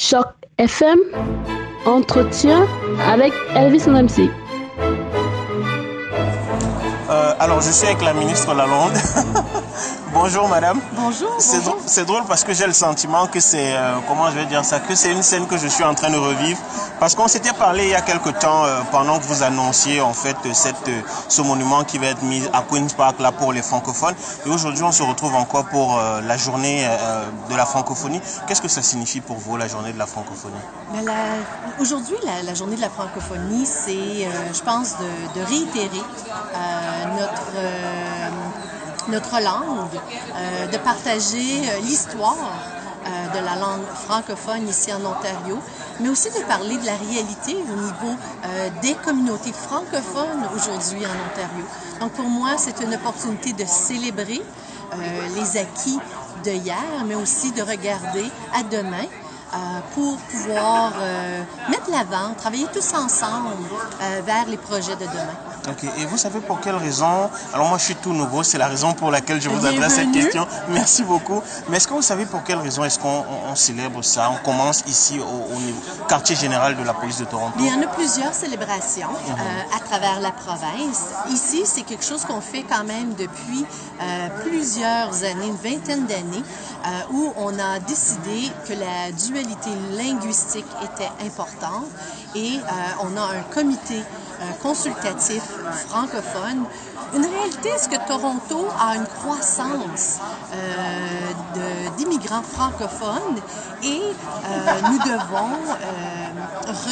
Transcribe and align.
Choc 0.00 0.28
FM, 0.58 0.96
entretien 1.84 2.68
avec 3.04 3.32
Elvis 3.56 3.88
MC. 3.88 4.30
Euh, 7.10 7.34
alors, 7.40 7.60
je 7.60 7.72
suis 7.72 7.88
avec 7.88 8.00
la 8.02 8.14
ministre 8.14 8.54
Lalonde. 8.54 8.92
Bonjour 10.12 10.48
madame. 10.48 10.80
Bonjour. 10.92 11.36
C'est 11.38 12.04
drôle, 12.06 12.24
parce 12.26 12.42
que 12.42 12.54
j'ai 12.54 12.66
le 12.66 12.72
sentiment 12.72 13.26
que 13.26 13.40
c'est, 13.40 13.76
euh, 13.76 13.96
comment 14.08 14.30
je 14.30 14.36
vais 14.36 14.46
dire 14.46 14.64
ça, 14.64 14.80
que 14.80 14.94
c'est 14.94 15.12
une 15.12 15.22
scène 15.22 15.46
que 15.46 15.58
je 15.58 15.66
suis 15.68 15.84
en 15.84 15.94
train 15.94 16.10
de 16.10 16.16
revivre. 16.16 16.58
Parce 16.98 17.14
qu'on 17.14 17.28
s'était 17.28 17.52
parlé 17.52 17.84
il 17.84 17.90
y 17.90 17.94
a 17.94 18.00
quelque 18.00 18.30
temps, 18.30 18.64
euh, 18.64 18.80
pendant 18.90 19.18
que 19.18 19.24
vous 19.24 19.42
annonciez 19.42 20.00
en 20.00 20.14
fait 20.14 20.36
cette, 20.54 20.88
euh, 20.88 21.02
ce 21.28 21.42
monument 21.42 21.84
qui 21.84 21.98
va 21.98 22.06
être 22.06 22.22
mis 22.22 22.42
à 22.52 22.62
Queen's 22.62 22.94
Park 22.94 23.20
là 23.20 23.32
pour 23.32 23.52
les 23.52 23.60
francophones. 23.62 24.14
Et 24.46 24.48
aujourd'hui, 24.48 24.82
on 24.82 24.92
se 24.92 25.02
retrouve 25.02 25.34
encore 25.34 25.66
pour 25.66 25.98
la 25.98 26.36
journée 26.36 26.86
de 27.50 27.56
la 27.56 27.66
francophonie? 27.66 28.20
Qu'est-ce 28.46 28.62
que 28.62 28.68
ça 28.68 28.82
signifie 28.82 29.20
pour 29.20 29.36
vous, 29.36 29.56
la 29.56 29.68
journée 29.68 29.92
de 29.92 29.98
la 29.98 30.06
francophonie? 30.06 30.54
Ben, 30.92 31.04
Aujourd'hui, 31.80 32.16
la, 32.24 32.42
la 32.42 32.54
journée 32.54 32.76
de 32.76 32.80
la 32.80 32.90
francophonie, 32.90 33.66
c'est, 33.66 34.26
je 34.54 34.62
pense, 34.62 34.94
de, 34.98 35.40
de 35.40 35.46
réitérer 35.46 36.02
notre, 37.18 37.52
notre 39.08 39.40
langue, 39.40 40.00
euh, 40.36 40.66
de 40.66 40.78
partager 40.78 41.68
euh, 41.68 41.80
l'histoire 41.80 42.36
euh, 42.36 43.38
de 43.38 43.44
la 43.44 43.56
langue 43.56 43.86
francophone 44.06 44.68
ici 44.68 44.92
en 44.92 45.00
Ontario, 45.04 45.58
mais 46.00 46.08
aussi 46.08 46.28
de 46.28 46.44
parler 46.46 46.76
de 46.76 46.86
la 46.86 46.96
réalité 46.96 47.56
au 47.72 47.76
niveau 47.76 48.16
des 48.82 48.94
communautés 48.94 49.52
francophones 49.52 50.48
aujourd'hui 50.54 51.04
en 51.04 51.30
Ontario. 51.30 51.64
Donc 52.00 52.12
pour 52.12 52.26
moi, 52.26 52.50
c'est 52.56 52.80
une 52.80 52.94
opportunité 52.94 53.52
de 53.52 53.64
célébrer 53.64 54.42
les 55.34 55.56
acquis 55.56 55.98
de 56.44 56.50
hier, 56.50 57.04
mais 57.06 57.16
aussi 57.16 57.50
de 57.52 57.62
regarder 57.62 58.24
à 58.54 58.62
demain 58.62 59.06
pour 59.94 60.16
pouvoir 60.18 60.92
euh, 61.00 61.42
mettre 61.68 61.90
l'avant, 61.90 62.34
travailler 62.34 62.66
tous 62.72 62.92
ensemble 62.94 63.48
euh, 64.02 64.20
vers 64.24 64.46
les 64.46 64.56
projets 64.56 64.94
de 64.96 65.04
demain. 65.04 65.36
Ok, 65.68 65.84
et 65.98 66.06
vous 66.06 66.16
savez 66.16 66.40
pour 66.40 66.60
quelle 66.60 66.76
raison? 66.76 67.28
Alors 67.52 67.68
moi 67.68 67.78
je 67.78 67.84
suis 67.84 67.94
tout 67.96 68.12
nouveau, 68.12 68.42
c'est 68.42 68.58
la 68.58 68.68
raison 68.68 68.94
pour 68.94 69.10
laquelle 69.10 69.40
je 69.40 69.48
vous 69.50 69.66
adresse 69.66 69.94
cette 69.96 70.12
question. 70.12 70.46
Merci 70.68 71.02
beaucoup. 71.02 71.42
Mais 71.68 71.76
est-ce 71.76 71.88
que 71.88 71.94
vous 71.94 72.02
savez 72.02 72.24
pour 72.26 72.42
quelle 72.42 72.58
raison 72.58 72.84
est-ce 72.84 72.98
qu'on 72.98 73.08
on- 73.08 73.50
on 73.52 73.54
célèbre 73.54 74.02
ça? 74.02 74.30
On 74.30 74.42
commence 74.44 74.82
ici 74.86 75.18
au, 75.20 75.54
au 75.54 75.58
niveau 75.58 75.80
quartier 76.08 76.36
général 76.36 76.76
de 76.76 76.82
la 76.82 76.94
police 76.94 77.18
de 77.18 77.24
Toronto. 77.24 77.54
Il 77.58 77.66
y 77.66 77.72
en 77.72 77.82
a 77.82 77.86
plusieurs 77.88 78.32
célébrations 78.32 79.10
euh, 79.10 79.76
à 79.76 79.80
travers 79.80 80.20
la 80.20 80.30
province. 80.30 81.00
Ici, 81.30 81.62
c'est 81.66 81.82
quelque 81.82 82.04
chose 82.04 82.24
qu'on 82.24 82.40
fait 82.40 82.62
quand 82.62 82.84
même 82.84 83.14
depuis 83.14 83.66
euh, 84.00 84.28
plusieurs 84.44 85.12
années, 85.24 85.48
une 85.48 85.56
vingtaine 85.56 86.06
d'années, 86.06 86.44
euh, 86.86 86.88
où 87.12 87.32
on 87.36 87.58
a 87.58 87.78
décidé 87.80 88.50
que 88.66 88.72
la 88.74 89.10
dualité 89.12 89.37
linguistique 89.96 90.66
était 90.82 91.10
importante 91.24 91.86
et 92.34 92.58
euh, 92.58 93.02
on 93.02 93.16
a 93.16 93.22
un 93.22 93.42
comité 93.54 93.98
euh, 93.98 94.44
consultatif 94.62 95.42
francophone. 95.86 96.64
Une 97.14 97.24
réalité, 97.24 97.70
c'est 97.76 97.90
que 97.90 98.06
Toronto 98.06 98.66
a 98.78 98.96
une 98.96 99.06
croissance 99.06 100.18
euh, 100.52 101.90
d'immigrants 101.96 102.42
francophones? 102.42 103.40
Et 103.82 104.02
nous 104.90 104.98
devons 104.98 105.56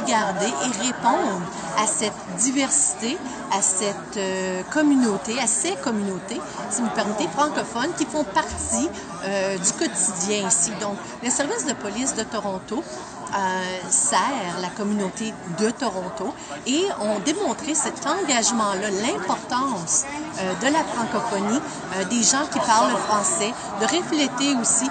regarder 0.00 0.46
et 0.46 0.86
répondre 0.86 1.40
à 1.78 1.86
cette 1.86 2.12
diversité, 2.38 3.16
à 3.52 3.62
cette 3.62 4.16
euh, 4.16 4.62
communauté, 4.70 5.38
à 5.40 5.46
ces 5.46 5.74
communautés, 5.76 6.40
si 6.70 6.80
vous 6.80 6.88
me 6.88 6.94
permettez, 6.94 7.28
francophones 7.28 7.92
qui 7.96 8.04
font 8.04 8.24
partie 8.24 8.88
euh, 9.24 9.58
du 9.58 9.72
quotidien 9.72 10.48
ici. 10.48 10.72
Donc, 10.80 10.96
les 11.22 11.30
services 11.30 11.66
de 11.66 11.74
police 11.74 12.14
de 12.14 12.22
Toronto 12.22 12.82
euh, 12.82 13.90
sert 13.90 14.58
la 14.62 14.68
communauté 14.68 15.34
de 15.58 15.70
Toronto 15.70 16.34
et 16.66 16.86
ont 17.00 17.18
démontré 17.20 17.74
cet 17.74 18.06
engagement-là, 18.06 18.88
l'importance 19.02 20.04
euh, 20.38 20.54
de 20.62 20.72
la 20.72 20.82
francophonie, 20.84 21.60
des 22.08 22.22
gens 22.22 22.46
qui 22.50 22.58
parlent 22.60 22.96
français, 23.08 23.52
de 23.80 23.84
refléter 23.84 24.54
aussi 24.60 24.88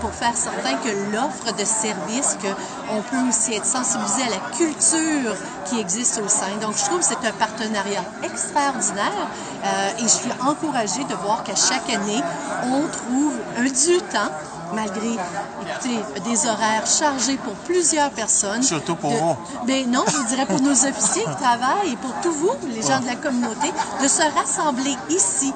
pour 0.00 0.12
faire 0.12 0.36
certain 0.36 0.74
que 0.76 0.90
l'offre 1.12 1.52
de 1.56 1.64
services, 1.64 2.36
qu'on 2.40 3.02
peut 3.02 3.28
aussi 3.28 3.54
être 3.54 3.66
sensibilisé 3.66 4.22
à 4.22 4.30
la 4.30 4.51
culture 4.56 5.34
qui 5.66 5.80
existe 5.80 6.20
au 6.24 6.28
sein. 6.28 6.56
Donc, 6.60 6.76
je 6.76 6.84
trouve 6.84 6.98
que 7.00 7.04
c'est 7.04 7.26
un 7.26 7.32
partenariat 7.32 8.04
extraordinaire 8.22 9.28
euh, 9.64 9.88
et 9.98 10.02
je 10.02 10.08
suis 10.08 10.30
encouragée 10.44 11.04
de 11.04 11.14
voir 11.14 11.42
qu'à 11.42 11.54
chaque 11.54 11.88
année, 11.90 12.22
on 12.66 12.86
trouve 12.88 13.34
un 13.58 13.64
du 13.64 13.98
temps 14.12 14.30
malgré 14.74 15.08
écoutez, 15.12 15.98
des 16.24 16.46
horaires 16.46 16.86
chargés 16.86 17.36
pour 17.36 17.52
plusieurs 17.56 18.10
personnes. 18.10 18.62
Surtout 18.62 18.94
pour 18.96 19.10
de- 19.10 19.16
vous. 19.16 19.36
Ben 19.66 19.90
non, 19.90 20.02
je 20.08 20.26
dirais 20.28 20.46
pour 20.46 20.62
nos 20.70 20.72
officiers 20.86 21.24
qui 21.24 21.36
travaillent 21.42 21.92
et 21.92 21.96
pour 21.96 22.14
tous 22.22 22.32
vous, 22.32 22.52
les 22.68 22.80
gens 22.80 23.00
de 23.00 23.06
la 23.06 23.16
communauté, 23.16 23.70
de 24.02 24.08
se 24.08 24.22
rassembler 24.34 24.96
ici, 25.10 25.52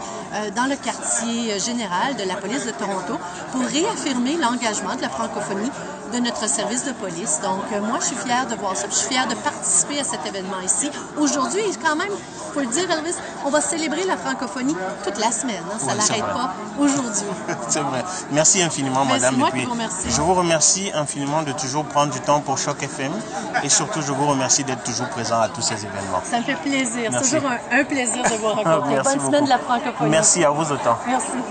dans 0.55 0.67
le 0.67 0.77
quartier 0.77 1.53
euh, 1.53 1.59
général 1.59 2.17
de 2.17 2.25
la 2.25 2.35
police 2.37 2.65
de 2.67 2.71
Toronto, 2.73 3.15
pour 3.53 3.63
réaffirmer 3.63 4.37
l'engagement 4.37 4.95
de 4.97 5.03
la 5.03 5.09
francophonie 5.09 5.71
de 6.13 6.19
notre 6.21 6.49
service 6.49 6.85
de 6.85 6.93
police. 6.93 7.41
Donc, 7.43 7.63
euh, 7.73 7.81
moi, 7.81 7.99
je 8.01 8.07
suis 8.07 8.17
fière 8.17 8.47
de 8.47 8.55
voir 8.55 8.77
ça. 8.77 8.87
Je 8.89 8.95
suis 8.95 9.09
fière 9.09 9.27
de 9.27 9.35
participer 9.35 9.99
à 10.01 10.05
cet 10.05 10.25
événement 10.25 10.61
ici. 10.65 10.89
Aujourd'hui, 11.19 11.63
quand 11.85 11.97
même, 11.97 12.13
faut 12.55 12.61
le 12.61 12.67
dire, 12.67 12.89
Elvis, 12.89 13.17
on 13.45 13.51
va 13.51 13.61
célébrer 13.61 14.05
la 14.05 14.17
francophonie 14.17 14.77
toute 15.05 15.19
la 15.19 15.33
semaine. 15.33 15.63
hein. 15.69 15.77
Ça 15.81 15.87
Ouais, 15.87 15.93
c'est 16.01 16.19
n'arrête 16.19 16.25
vrai. 16.25 16.33
pas 16.33 16.55
aujourd'hui. 16.79 17.27
C'est 17.69 17.81
vrai. 17.81 18.05
Merci 18.31 18.63
infiniment, 18.63 19.05
madame. 19.05 19.35
moi 19.37 19.49
Et 19.49 19.51
qui 19.51 19.57
puis, 19.59 19.67
vous 19.67 19.73
remercie. 19.73 20.09
je 20.09 20.21
vous 20.21 20.35
remercie 20.35 20.91
infiniment 20.95 21.43
de 21.43 21.51
toujours 21.53 21.85
prendre 21.85 22.13
du 22.13 22.21
temps 22.21 22.41
pour 22.41 22.57
Choc 22.57 22.81
FM. 22.85 23.13
Et 23.65 23.69
surtout, 23.69 24.01
je 24.01 24.13
vous 24.13 24.27
remercie 24.29 24.63
d'être 24.63 24.85
toujours 24.85 25.09
présent 25.09 25.41
à 25.41 25.49
tous 25.49 25.63
ces 25.63 25.75
événements. 25.75 26.23
Ça 26.23 26.39
me 26.39 26.45
fait 26.45 26.55
plaisir. 26.55 26.87
C'est 27.07 27.11
Merci. 27.11 27.35
toujours 27.35 27.51
un, 27.51 27.81
un 27.81 27.85
plaisir 27.85 28.23
de 28.23 28.37
vous 28.37 28.47
rencontrer. 28.59 28.95
Merci 28.95 29.17
Bonne 29.17 29.27
semaine 29.27 29.45
de 29.45 29.49
la 29.51 29.59
francophonie. 29.59 30.11
Merci 30.27 30.43
à 30.45 30.51
vous 30.51 30.73
autant. 30.73 30.99
Merci. 31.07 31.47